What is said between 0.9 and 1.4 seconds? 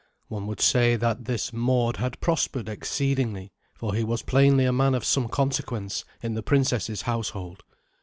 that